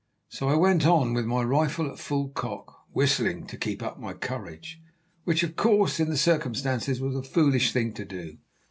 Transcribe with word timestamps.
So 0.29 0.49
I 0.49 0.55
went 0.55 0.83
on 0.87 1.13
with 1.13 1.25
my 1.27 1.43
rifle 1.43 1.87
at 1.91 1.99
full 1.99 2.29
cock, 2.29 2.87
whistling 2.91 3.45
to 3.45 3.55
keep 3.55 3.83
up 3.83 3.99
my 3.99 4.13
courage, 4.13 4.81
which, 5.25 5.43
of 5.43 5.55
course, 5.55 5.99
in 5.99 6.09
the 6.09 6.17
circumstances 6.17 6.99
was 6.99 7.15
a 7.15 7.21
foolish 7.21 7.71
thing 7.71 7.93
to 7.93 8.05
do. 8.05 8.39